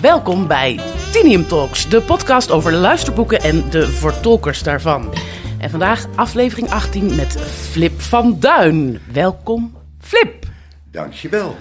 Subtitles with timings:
[0.00, 0.80] Welkom bij
[1.12, 5.14] Tinium Talks, de podcast over luisterboeken en de vertolkers daarvan.
[5.58, 9.00] En vandaag aflevering 18 met Flip van Duin.
[9.12, 10.46] Welkom, Flip.
[10.90, 11.56] Dankjewel.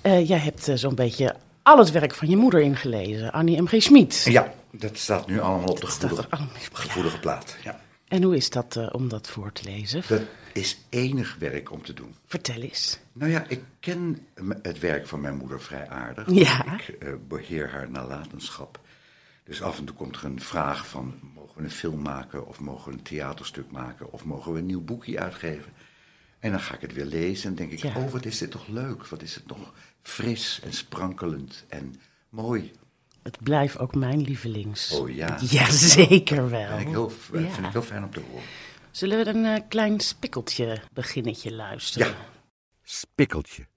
[0.00, 3.82] Eh jij hebt eh, zo'n beetje al het werk van je moeder ingelezen, Annie M.G.
[3.82, 4.24] Schmid.
[4.24, 6.80] Ja, dat staat nu allemaal op de gevoelige, allemaal op, ja.
[6.80, 7.56] gevoelige plaat.
[7.64, 7.80] Ja.
[8.08, 10.02] En hoe is dat eh, om dat voor te lezen?
[10.08, 10.20] Dat
[10.58, 12.14] is enig werk om te doen.
[12.26, 12.98] Vertel eens.
[13.12, 14.26] Nou ja, ik ken
[14.62, 16.30] het werk van mijn moeder vrij aardig.
[16.30, 16.74] Ja.
[16.78, 18.80] Ik eh, beheer haar nalatenschap.
[19.44, 22.60] Dus af en toe komt er een vraag van, mogen we een film maken of
[22.60, 25.72] mogen we een theaterstuk maken of mogen we een nieuw boekje uitgeven?
[26.38, 27.92] En dan ga ik het weer lezen en denk ik, Ja.
[27.96, 31.94] oh wat is dit toch leuk, wat is het nog fris en sprankelend en
[32.28, 32.72] mooi.
[33.22, 34.90] Het blijft ook mijn lievelings.
[34.92, 35.38] Oh ja.
[35.50, 36.68] Ja, zeker wel.
[36.76, 37.48] Vind ik heel, Ja.
[37.50, 38.44] vind ik heel fijn om te horen.
[38.90, 42.08] Zullen we een eh, klein spikkeltje beginnetje luisteren?
[42.08, 42.16] Ja.
[42.82, 43.68] Spikkeltje.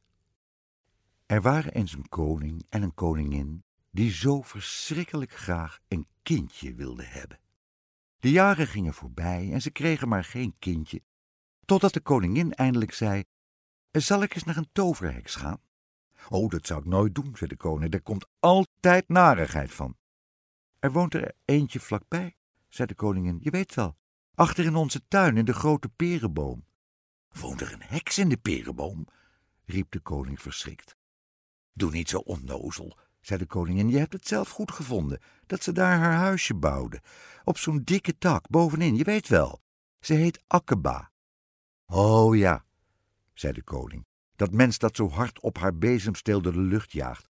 [1.25, 7.07] Er waren eens een koning en een koningin die zo verschrikkelijk graag een kindje wilden
[7.07, 7.39] hebben.
[8.19, 11.01] De jaren gingen voorbij en ze kregen maar geen kindje,
[11.65, 13.23] totdat de koningin eindelijk zei:
[13.91, 15.61] Zal ik eens naar een toverheks gaan?
[16.29, 19.97] Oh, dat zou ik nooit doen, zei de koning, daar komt altijd narigheid van.
[20.79, 22.35] Er woont er eentje vlakbij,
[22.69, 23.97] zei de koningin, je weet wel,
[24.41, 26.65] achter in onze tuin in de grote perenboom.
[27.31, 29.07] Woont er een heks in de perenboom?
[29.65, 30.95] riep de koning verschrikt.
[31.73, 33.89] Doe niet zo onnozel, zei de koningin.
[33.89, 37.01] Je hebt het zelf goed gevonden, dat ze daar haar huisje bouwde.
[37.43, 39.61] Op zo'n dikke tak, bovenin, je weet wel.
[39.99, 41.11] Ze heet Akkeba.
[41.85, 42.65] Oh ja,
[43.33, 44.05] zei de koning,
[44.35, 47.29] dat mens dat zo hard op haar bezemsteel door de lucht jaagt.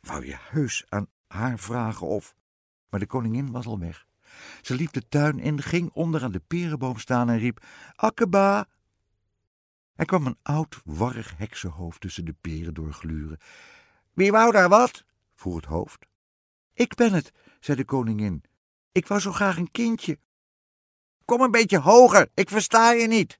[0.00, 2.34] Wou je heus aan haar vragen of...
[2.88, 4.06] Maar de koningin was al weg.
[4.62, 7.64] Ze liep de tuin in, ging onder aan de perenboom staan en riep...
[7.94, 8.68] Akkeba,
[9.94, 13.38] er kwam een oud, warrig heksenhoofd tussen de peren doorgluren.
[14.12, 15.04] Wie wou daar wat?
[15.34, 16.06] vroeg het hoofd.
[16.74, 18.44] Ik ben het, zei de koningin.
[18.92, 20.18] Ik wou zo graag een kindje.
[21.24, 23.38] Kom een beetje hoger, ik versta je niet,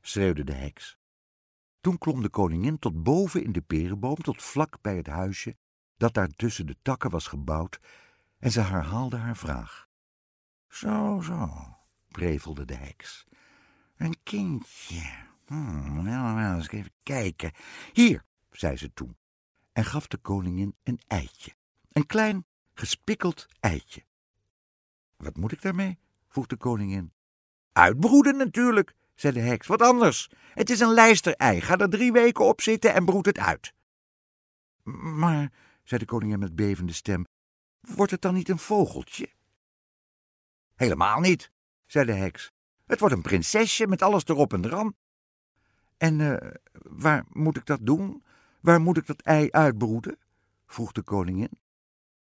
[0.00, 0.98] schreeuwde de heks.
[1.80, 5.56] Toen klom de koningin tot boven in de perenboom, tot vlak bij het huisje
[5.96, 7.80] dat daar tussen de takken was gebouwd,
[8.38, 9.88] en ze herhaalde haar vraag.
[10.74, 11.48] Zo, zo,
[12.08, 13.26] prevelde de heks.
[13.96, 15.12] Een kindje.
[15.46, 17.52] Hmm, wel, eens even kijken.
[17.92, 19.16] Hier, zei ze toen,
[19.72, 21.52] en gaf de koningin een eitje.
[21.92, 24.04] Een klein, gespikkeld eitje.
[25.16, 25.98] Wat moet ik daarmee?
[26.28, 27.12] vroeg de koningin.
[27.72, 29.66] Uitbroeden natuurlijk, zei de heks.
[29.66, 30.30] Wat anders?
[30.54, 31.60] Het is een lijsterei.
[31.60, 33.74] Ga er drie weken op zitten en broed het uit.
[35.18, 35.52] Maar,
[35.84, 37.26] zei de koningin met bevende stem,
[37.80, 39.28] wordt het dan niet een vogeltje?
[40.74, 41.50] Helemaal niet,
[41.86, 42.52] zei de heks.
[42.86, 44.94] Het wordt een prinsesje met alles erop en eraan.
[45.96, 46.50] En eh,
[46.82, 48.24] waar moet ik dat doen?
[48.60, 50.18] Waar moet ik dat ei uitbroeden?
[50.66, 51.50] vroeg de koningin.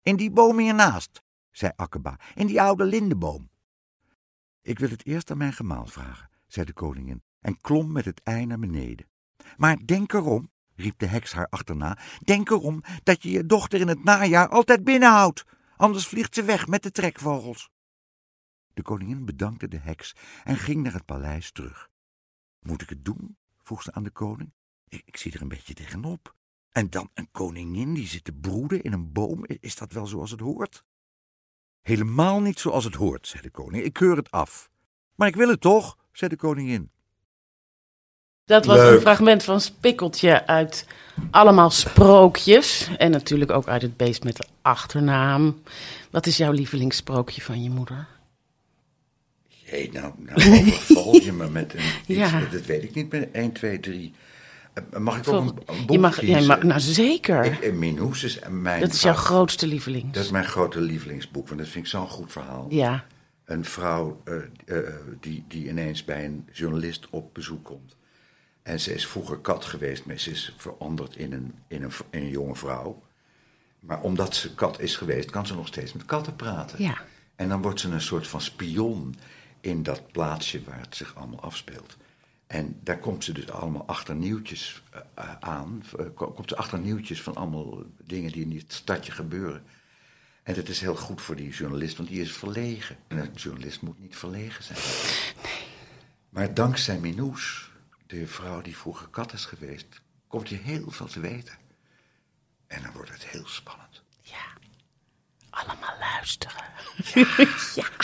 [0.01, 3.49] In die boom hiernaast, zei Akkeba, in die oude lindeboom.
[4.61, 8.21] Ik wil het eerst aan mijn gemaal vragen, zei de koningin, en klom met het
[8.23, 9.07] ei naar beneden.
[9.57, 13.87] Maar denk erom, riep de heks haar achterna, denk erom dat je je dochter in
[13.87, 15.43] het najaar altijd binnenhoudt,
[15.77, 17.69] anders vliegt ze weg met de trekvogels.
[18.75, 21.89] De koningin bedankte de heks en ging naar het paleis terug.
[22.59, 23.37] Moet ik het doen?
[23.57, 24.53] vroeg ze aan de koning.
[24.87, 26.35] Ik, ik zie er een beetje tegenop.
[26.71, 29.45] En dan een koningin die zit te broeden in een boom.
[29.45, 30.83] Is dat wel zoals het hoort?
[31.81, 33.83] Helemaal niet zoals het hoort, zei de koning.
[33.83, 34.69] Ik keur het af.
[35.15, 36.91] Maar ik wil het toch, zei de koningin.
[38.45, 38.95] Dat was Leuk.
[38.95, 40.87] een fragment van Spikkeltje uit
[41.31, 42.89] allemaal sprookjes.
[42.97, 45.61] En natuurlijk ook uit het beest met de achternaam.
[46.11, 48.07] Wat is jouw lievelingssprookje van je moeder?
[49.65, 52.39] Hé, nou, nou overval je me met een iets, Ja.
[52.51, 53.29] dat weet ik niet meer.
[53.31, 54.13] 1, 2, 3.
[54.73, 57.43] Eh, Mag ik ook een, een je mag, je mag, nou zeker.
[57.45, 60.11] Ik, eh, Minhoes is mijn dat is jouw grootste lievelings.
[60.13, 62.65] Dat is mijn grote lievelingsboek, want dat vind ik zo'n goed verhaal.
[62.69, 63.05] Ja,
[63.45, 64.35] Een vrouw eh,
[64.77, 67.95] eh, die, die ineens bij een journalist op bezoek komt.
[68.63, 72.21] En ze is vroeger kat geweest, maar ze is veranderd in een, in een, in
[72.21, 73.03] een jonge vrouw.
[73.79, 76.83] Maar omdat ze kat is geweest, kan ze nog steeds met katten praten.
[76.83, 76.97] ja.
[77.35, 79.15] En dan wordt ze een soort van spion
[79.65, 81.97] in dat plaatsje waar het zich allemaal afspeelt.
[82.47, 85.83] En daar komt ze dus allemaal achter nieuwtjes eh, eh, aan.
[85.99, 89.63] Eh, ko- komt ze achter nieuwtjes van allemaal dingen die in dit stadje gebeuren.
[90.43, 92.97] En dat is heel goed voor die journalist, want die is verlegen.
[93.07, 94.79] En een journalist moet niet verlegen zijn.
[96.29, 97.69] Maar dankzij Minous,
[98.07, 101.57] de vrouw die vroeger kat is geweest, komt je heel veel te weten.
[102.67, 104.01] En dan wordt het heel spannend.
[104.21, 104.45] Ja.
[105.49, 106.63] Allemaal luisteren.
[107.75, 107.89] Ja.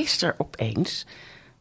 [0.00, 1.06] gisteren opeens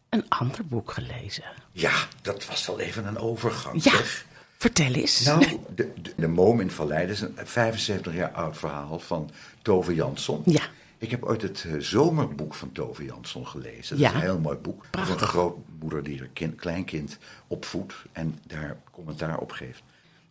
[0.10, 1.44] een ander boek gelezen.
[1.72, 3.84] Ja, dat was wel even een overgang.
[3.84, 4.26] Ja, zeg.
[4.58, 5.20] vertel eens.
[5.26, 5.40] Nou,
[5.76, 9.30] de, de, de Moom in Vallei, dat is een 75 jaar oud verhaal van
[9.62, 10.42] Tove Jansson.
[10.46, 10.62] Ja.
[10.98, 13.90] Ik heb ooit het eh, zomerboek van Tove Jansson gelezen.
[13.90, 14.08] Dat Ja.
[14.10, 14.86] is een heel mooi boek.
[14.90, 15.14] Prachtig.
[15.16, 17.18] Van een grootmoeder die haar kind, kleinkind
[17.48, 19.82] opvoedt en daar commentaar op geeft.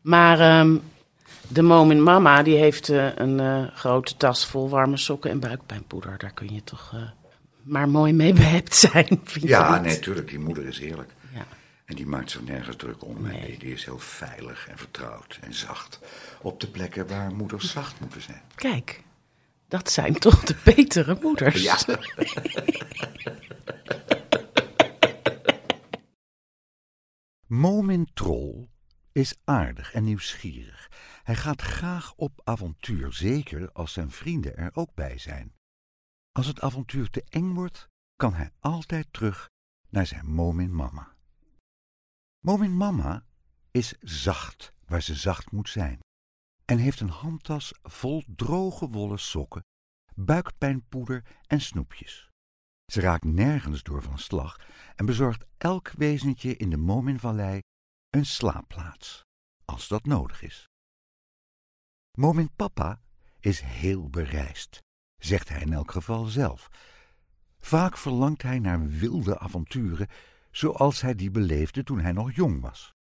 [0.01, 0.77] Maar ehm,
[1.49, 6.19] de Momin Mama die heeft eh, een eh, grote tas vol warme sokken en buikpijnpoeder.
[6.19, 6.95] Daar kun je toch
[7.65, 9.21] maar mooi mee behept zijn.
[9.25, 11.13] Vind Ja, nee, tuurlijk, die moeder is heerlijk.
[11.35, 11.47] Ja.
[11.85, 13.17] En die maakt zich nergens druk om.
[13.17, 13.47] En Nee.
[13.47, 15.99] die, die is heel veilig en vertrouwd en zacht.
[16.43, 18.43] Op de plekken waar moeders zacht moeten zijn.
[18.55, 19.03] Kijk,
[19.69, 21.63] dat zijn toch de betere moeders.
[21.63, 21.79] Ja.
[27.47, 28.69] Momin Troll
[29.13, 30.91] is aardig en nieuwsgierig.
[31.23, 35.53] Hij gaat graag op avontuur, zeker als zijn vrienden er ook bij zijn.
[36.39, 39.51] Als het avontuur te eng wordt, kan hij altijd terug
[39.89, 41.17] naar zijn Momin Mama.
[42.41, 43.25] Momin Mama
[43.71, 45.99] is zacht waar ze zacht moet zijn
[46.65, 49.65] en heeft een handtas vol droge wollen sokken,
[50.15, 52.31] buikpijnpoeder en snoepjes.
[52.93, 54.61] Ze raakt nergens door van slag
[54.97, 57.61] en bezorgt elk wezentje in de Mominvallei
[58.11, 59.23] een slaapplaats,
[59.65, 60.69] als dat nodig is.
[62.19, 63.01] Momin Papa
[63.41, 64.81] is heel bereisd,
[65.25, 66.71] zegt hij in elk geval zelf.
[67.59, 70.09] Vaak verlangt hij naar wilde avonturen,
[70.51, 72.95] zoals hij die beleefde toen hij nog jong was.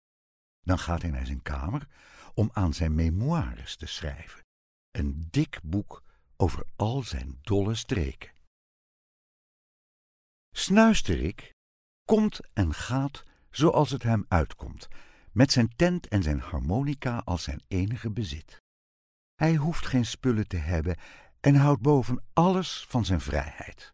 [0.60, 1.88] Dan gaat hij naar zijn kamer
[2.34, 4.40] om aan zijn memoires te schrijven,
[4.90, 6.02] een dik boek
[6.36, 8.32] over al zijn dolle streken.
[10.50, 11.52] Snuisterik
[12.04, 14.88] komt en gaat zoals het hem uitkomt,
[15.32, 18.60] met zijn tent en zijn harmonica als zijn enige bezit.
[19.34, 20.96] Hij hoeft geen spullen te hebben
[21.46, 23.92] en houdt boven alles van zijn vrijheid.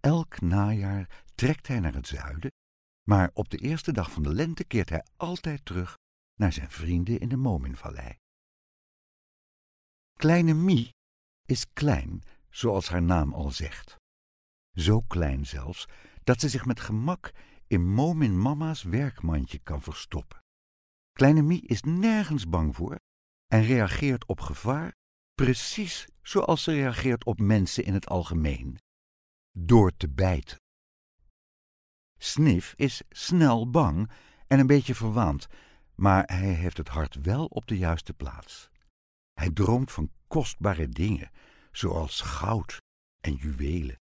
[0.00, 2.50] Elk najaar trekt hij naar het zuiden,
[3.08, 5.98] maar op de eerste dag van de lente keert hij altijd terug
[6.34, 8.16] naar zijn vrienden in de Mominvallei.
[10.12, 10.94] Kleine Mie
[11.44, 13.96] is klein, zoals haar naam al zegt.
[14.72, 15.86] Zo klein zelfs
[16.24, 17.32] dat ze zich met gemak
[17.66, 20.40] in Momin Mama's werkmandje kan verstoppen.
[21.12, 22.98] Kleine Mie is nergens bang voor
[23.46, 24.94] en reageert op gevaar
[25.42, 28.78] precies zoals ze reageert op mensen in het algemeen:
[29.52, 30.58] door te bijten.
[32.18, 34.10] Snif is snel bang
[34.46, 35.46] en een beetje verwaand,
[35.94, 38.70] maar hij heeft het hart wel op de juiste plaats.
[39.32, 41.30] Hij droomt van kostbare dingen,
[41.72, 42.82] zoals goud
[43.20, 44.00] en juwelen.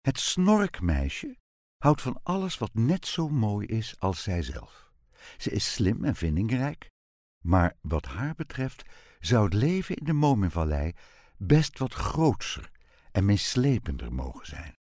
[0.00, 1.36] Het snorkmeisje
[1.78, 4.92] houdt van alles wat net zo mooi is als zijzelf.
[5.36, 6.90] Ze is slim en vindingrijk,
[7.40, 8.82] maar wat haar betreft
[9.20, 10.92] zou het leven in de Mominvallei
[11.36, 12.70] best wat grootser
[13.12, 14.76] en meeslepender mogen zijn.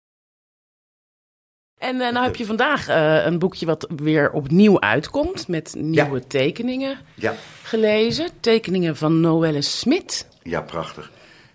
[1.81, 6.27] En eh, nou heb je vandaag eh, een boekje wat weer opnieuw uitkomt met nieuwe
[6.27, 8.41] tekeningen Ja, gelezen.
[8.41, 10.29] Tekeningen van Noelle Smit.
[10.43, 11.13] ja prachtig.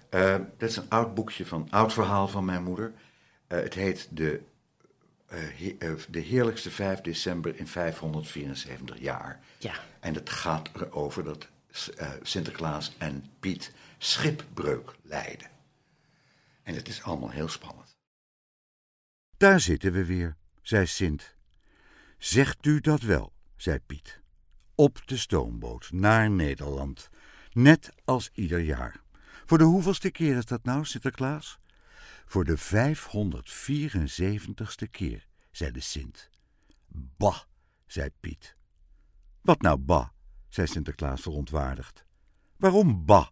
[0.10, 2.94] Eh, dat is een oud boekje van, oud verhaal van mijn moeder.
[3.48, 4.42] Eh, het heet de, eh, eh,
[6.10, 9.40] de heerlijkste 5 december in 574 jaar.
[9.58, 9.74] Ja.
[10.00, 11.48] En het gaat erover dat
[11.98, 15.50] eh, Sinterklaas en Piet schipbreuk lijden.
[16.64, 17.98] En het is allemaal heel spannend.
[19.38, 21.36] Daar zitten we weer, zei Sint.
[22.18, 24.22] Zegt u dat wel, zei Piet.
[24.75, 27.10] Op de stoomboot naar Nederland,
[27.51, 29.01] net als ieder jaar.
[29.46, 31.60] Voor de hoeveelste keer is dat nou, Sinterklaas?
[32.25, 35.27] Voor de 574ste keer,
[35.60, 36.30] zei de Sint.
[37.18, 37.39] Bah,
[37.86, 38.56] zei Piet.
[39.42, 40.08] Wat nou bah,
[40.48, 42.06] zei Sinterklaas verontwaardigd.
[42.58, 43.28] Waarom bah?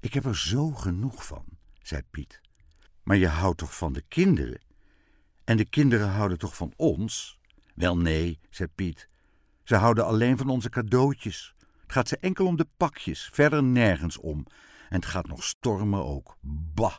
[0.00, 1.44] Ik heb er zo genoeg van,
[1.82, 2.40] zei Piet.
[3.02, 4.60] Maar je houdt toch van de kinderen?
[5.44, 7.38] En de kinderen houden toch van ons?
[7.74, 9.08] Wel nee, zei Piet.
[9.62, 11.54] Ze houden alleen van onze cadeautjes.
[11.82, 14.46] Het gaat ze enkel om de pakjes, verder nergens om.
[14.88, 16.36] En het gaat nog stormen ook.
[16.74, 16.96] Bah!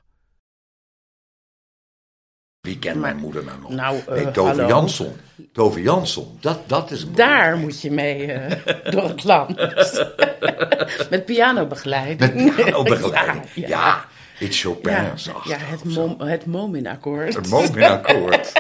[2.62, 3.72] Wie kent mijn moeder nou nog?
[3.72, 4.68] Nou, eh, nee, Tove hallo.
[4.68, 5.16] Jansson.
[5.54, 9.56] Tove Jansson, dat, dat is Daar moet je mee eh, door het land.
[11.10, 12.34] Met pianobegeleiding.
[12.46, 13.46] Met pianobegeleiding.
[13.54, 14.06] Ja, Ja, ja.
[14.40, 15.26] iets Ja, Chopins.
[15.46, 17.36] ja, het, mom, het Momin-akkoord.
[17.36, 18.52] Het Momin-akkoord.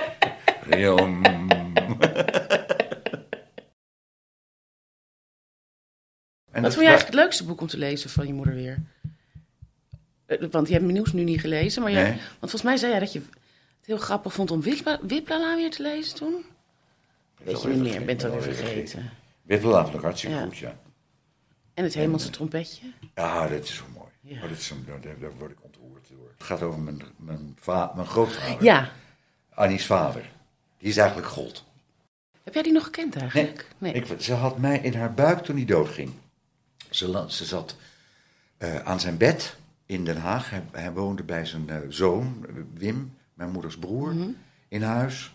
[6.51, 8.77] En Wat vond je eigenlijk het leukste boek om te lezen van je moeder weer?
[10.25, 12.11] Eh, Want je hebt mijn nieuws nu niet gelezen, maar jij, Nee.
[12.11, 13.21] want volgens mij zei jij dat je
[13.88, 16.46] heel grappig vond om Wipla- Wiplala weer te lezen toen.
[17.44, 19.10] Weet je niet meer, bent alweer vergeten.
[19.41, 20.44] Wippela vond ik hartstikke Ja.
[20.44, 20.79] goed, ja.
[21.74, 22.88] En het hemelse trompetje.
[23.15, 24.08] Ja, dat is zo mooi.
[24.22, 24.36] Ja.
[24.36, 26.29] Oh, dat is zo, daar, daar word ik ontroerd door.
[26.38, 28.63] Het gaat over mijn, mijn, va- mijn grootvader.
[28.63, 28.91] Ja,
[29.53, 30.29] Annie's vader.
[30.77, 31.63] Die is eigenlijk God.
[32.44, 33.67] Heb jij die nog gekend eigenlijk?
[33.77, 33.94] Nee.
[33.94, 36.12] Ik, ze had mij in haar buik toen hij doodging.
[36.89, 37.75] Ze, ze zat
[38.58, 40.50] eh, aan zijn bed in Den Haag.
[40.50, 44.15] Hij, hij woonde bij zijn eh, zoon, eh, Wim, mijn moeders broer,
[44.67, 45.34] in huis.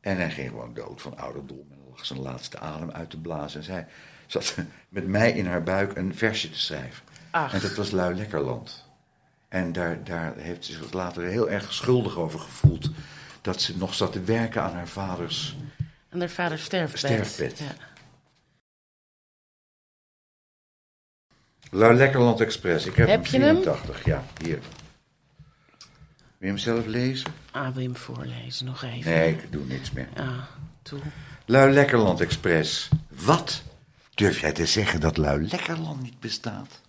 [0.00, 1.66] En hij ging gewoon dood van ouderdom.
[1.70, 3.60] En lag zijn laatste adem uit te blazen.
[3.60, 3.86] En zij
[4.26, 4.56] zat
[4.88, 7.04] met mij in haar buik een versje te schrijven.
[7.30, 7.54] Ach.
[7.54, 8.84] En dat was Lui Lekkerland.
[9.48, 12.90] En daar, daar heeft ze zich later heel erg schuldig over gevoeld.
[13.40, 15.56] Dat ze nog zat te werken aan haar vaders
[16.08, 16.98] En haar vader sterfbed.
[16.98, 17.58] Sterfbed.
[17.58, 17.74] Ja.
[21.70, 22.86] Lui Lekkerland Express.
[22.86, 23.30] Ik heb, Heb hem?
[23.30, 24.58] 84, ja, hier.
[26.42, 27.30] Wil je hem zelf lezen?
[27.50, 29.10] Ah, wil je hem voorlezen nog even?
[29.10, 30.08] Nee, ik doe niks meer.
[30.16, 30.38] Ah,
[30.82, 30.98] toe.
[31.46, 32.88] Lui Lekkerland Express.
[33.08, 33.62] Wat?
[34.14, 36.80] Durf jij te zeggen dat Lui Lekkerland niet bestaat?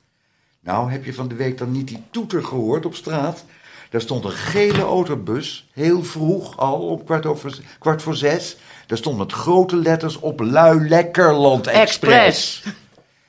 [0.59, 3.45] Nou, heb je van de week dan niet die toeter gehoord op straat?
[3.89, 8.57] Daar stond een gele autobus, heel vroeg al, op kwart, over, kwart voor zes.
[8.87, 12.55] Daar stond met grote letters op Lui Lekkerland Express.
[12.55, 12.81] Express.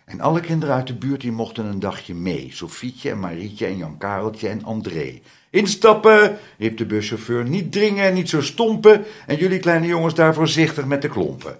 [0.05, 2.49] En alle kinderen uit de buurt die mochten een dagje mee.
[2.53, 5.21] Sofietje en Marietje en Jan Kareltje en André.
[5.55, 7.45] Instappen, riep de buschauffeur.
[7.45, 9.05] Niet dringen en niet zo stompen.
[9.27, 11.57] En jullie kleine jongens daar voorzichtig met de klompen.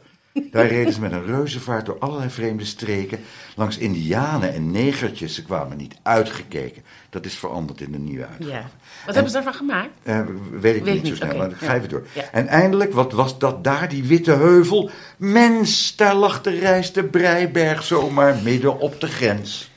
[0.51, 3.19] Daar reden ze met een reuzenvaart door allerlei vreemde streken.
[3.57, 5.35] Langs indianen en negertjes.
[5.35, 6.83] Ze kwamen niet uitgekeken.
[7.11, 8.51] Dat is veranderd in de nieuwe uitgave.
[8.51, 8.71] Ja.
[9.07, 9.91] Wat hebben ze daarvan gemaakt?
[10.03, 10.21] Eh,
[10.51, 11.75] weet ik Weet niet zo snel, oké, maar ik ga ja.
[11.75, 12.07] even door.
[12.13, 12.31] Ja.
[12.33, 14.91] En eindelijk, wat was dat daar, die witte heuvel?
[15.17, 19.73] Mens, daar lag de rijste Breiberg zomaar midden op de grens.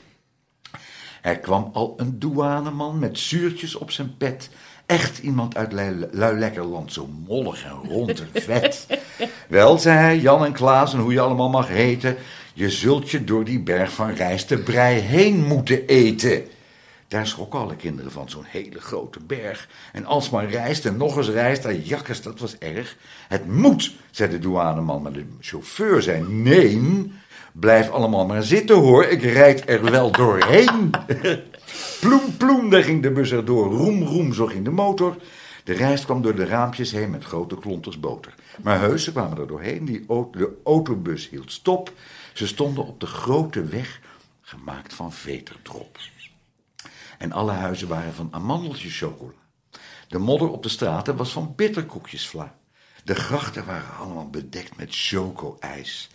[1.28, 4.48] Er kwam al een douaneman met zuurtjes op zijn pet.
[4.86, 8.86] Echt iemand uit Lui- Luilekkerland, zo mollig en rond en vet.
[9.48, 12.16] Wel, zei hij, Jan en Klaas en hoe je allemaal mag heten...
[12.54, 16.44] je zult je door die berg van rijste brei heen moeten eten...
[17.08, 19.68] Daar schrokken alle kinderen van, zo'n hele grote berg.
[19.92, 22.96] En alsmaar rijst en nog eens rijst, ah, jakkers, dat was erg.
[23.28, 27.12] Het moet, zei de douaneman, maar de chauffeur zei, nee,
[27.60, 30.90] blijf allemaal maar zitten hoor, ik rijd er wel doorheen.
[32.00, 35.16] ploem, ploem, daar ging de bus erdoor, roem, roem, zo ging de motor.
[35.64, 38.34] De rijst kwam door de raampjes heen met grote klonters boter.
[38.62, 41.92] Maar heus, ze kwamen er doorheen, die auto, de autobus hield stop.
[42.32, 44.00] Ze stonden op de grote weg,
[44.42, 45.98] gemaakt van veterdrop.
[47.18, 49.32] En alle huizen waren van amandeltjes chocola.
[50.08, 52.54] De modder op de straten was van bitterkoekjesvla.
[53.04, 56.10] De grachten waren allemaal bedekt met choco-ijs.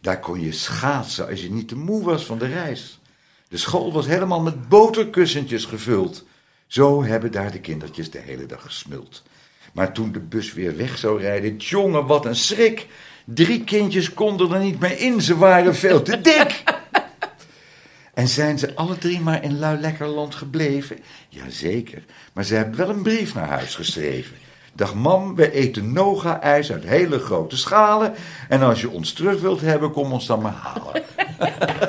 [0.00, 3.00] Daar kon je schaatsen als je niet te moe was van de reis.
[3.48, 6.24] De school was helemaal met boterkussentjes gevuld.
[6.66, 9.22] Zo hebben daar de kindertjes de hele dag gesmuld.
[9.72, 12.86] Maar toen de bus weer weg zou rijden, jongen, wat een schrik.
[13.24, 16.62] Drie kindjes konden er niet meer in, ze waren veel te dik.
[18.14, 20.98] En zijn ze alle drie maar in Luilekkerland gebleven?
[21.28, 24.36] Jazeker, maar ze hebben wel een brief naar huis geschreven.
[24.76, 28.14] Dag mam, we eten noga-ijs uit hele grote schalen.
[28.48, 31.02] En als je ons terug wilt hebben, kom ons dan maar halen.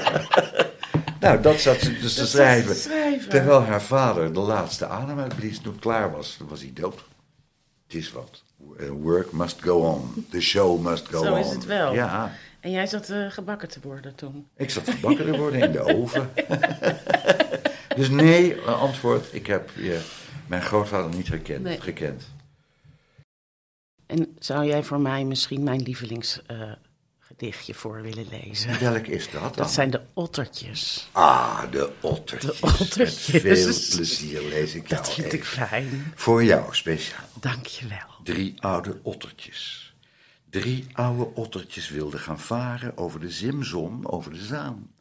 [1.20, 2.76] nou, dat zat ze dus te schrijven.
[2.76, 3.26] te.
[3.30, 7.04] Terwijl haar vader de laatste adem uitblies toen klaar was, was hij dood.
[7.88, 8.42] Het is wat.
[8.80, 10.26] Uh, Work must go on.
[10.30, 11.40] The show must go Zo on.
[11.40, 11.94] is het wel.
[11.94, 12.32] Ja.
[12.60, 14.48] En jij zat eh, gebakken te worden toen.
[14.58, 16.30] Ik zat gebakken te worden in de oven.
[17.98, 19.26] dus nee, eh, antwoord.
[19.32, 20.00] Ik heb je,
[20.48, 21.62] mijn grootvader niet.
[21.62, 21.82] Nee.
[21.82, 22.36] gekend.
[24.08, 28.80] En zou jij voor mij misschien mijn lievelingsgedichtje voor willen lezen?
[28.80, 29.52] Welk is dat dan?
[29.56, 31.10] Dat zijn de ottertjes.
[31.12, 32.60] Ah, de ottertjes.
[32.60, 33.32] De ottertjes.
[33.32, 36.12] Met veel plezier lees ik jou Dat vind ik fijn.
[36.16, 37.26] Voor jou speciaal.
[37.40, 38.16] Dank je wel.
[38.24, 39.94] Drie oude ottertjes.
[40.50, 44.92] Drie oude ottertjes wilden gaan varen over de Zimzom, over de Zaan.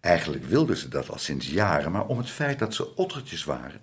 [0.00, 3.80] Eigenlijk wilden ze dat al sinds jaren, maar om het feit dat ze ottertjes waren,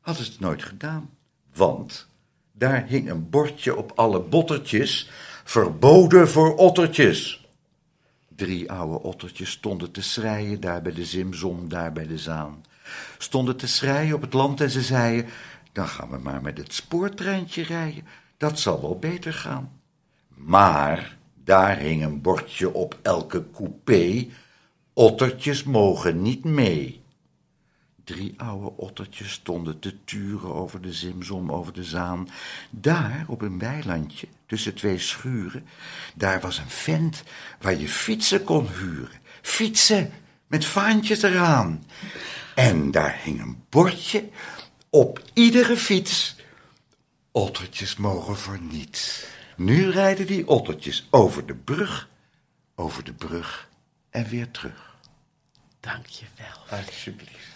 [0.00, 1.10] hadden ze het nooit gedaan.
[1.54, 2.08] Want
[2.52, 5.10] daar hing een bordje op alle bottertjes,
[5.44, 7.46] verboden voor ottertjes.
[8.36, 12.64] Drie oude ottertjes stonden te schreien daar bij de Zimzom, daar bij de Zaan.
[13.18, 15.30] Stonden te schreien op het land en ze zeiden,
[15.72, 18.06] dan gaan we maar met het spoortreintje rijden,
[18.36, 19.80] dat zal wel beter gaan.
[20.28, 24.26] Maar daar hing een bordje op elke coupé,
[24.92, 27.01] ottertjes mogen niet mee.
[28.04, 32.28] Drie oude ottertjes stonden te turen over de Zimzom, over de Zaan.
[32.70, 35.66] Daar, op een weilandje, tussen twee schuren,
[36.14, 37.22] daar was een vent
[37.60, 39.20] waar je fietsen kon huren.
[39.42, 40.12] Fietsen,
[40.46, 41.84] met vaantjes eraan.
[42.54, 44.28] En daar hing een bordje
[44.90, 46.36] op iedere fiets.
[47.30, 49.24] Ottertjes mogen voor niets.
[49.56, 52.08] Nu rijden die ottertjes over de brug,
[52.74, 53.68] over de brug
[54.10, 54.96] en weer terug.
[55.80, 56.78] Dank je wel.
[56.78, 57.51] Alsjeblieft.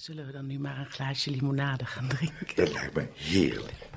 [0.00, 2.56] Zullen we dan nu maar een glaasje limonade gaan drinken?
[2.56, 3.88] Dat lijkt me heerlijk.